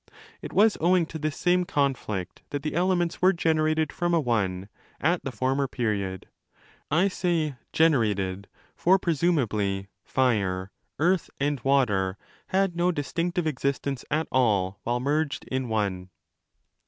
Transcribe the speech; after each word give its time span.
It 0.41 0.51
was 0.51 0.79
owing 0.81 1.05
to 1.05 1.19
this 1.19 1.37
same 1.37 1.63
conflict 1.63 2.41
that 2.49 2.63
the 2.63 2.73
elements 2.73 3.21
were 3.21 3.31
generated 3.33 3.93
from 3.93 4.15
a 4.15 4.19
One 4.19 4.67
at 4.99 5.23
the 5.23 5.31
former 5.31 5.67
period. 5.67 6.25
I 6.89 7.07
say 7.07 7.53
'generated', 7.71 8.47
for 8.75 8.97
presumably 8.97 9.89
Fire, 10.03 10.71
Earth, 10.97 11.29
and 11.39 11.59
Water 11.63 12.17
had 12.47 12.75
no 12.75 12.91
distinctive 12.91 13.45
existence 13.45 14.03
at 14.09 14.27
all 14.31 14.79
while 14.81 14.99
merged 14.99 15.43
in 15.51 15.69
one. 15.69 16.09